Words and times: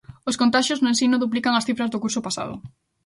Os 0.29 0.39
contaxios 0.41 0.79
no 0.81 0.91
ensino 0.93 1.21
duplican 1.23 1.53
as 1.55 1.65
cifras 1.67 1.91
do 1.91 2.01
curso 2.03 2.19
pasado. 2.27 2.55